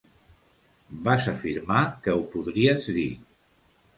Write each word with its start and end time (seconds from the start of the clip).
Vas 1.07 1.27
afirmar 1.33 1.83
que 2.07 2.15
ho 2.21 2.25
podries 2.31 2.87
dir. 2.99 3.07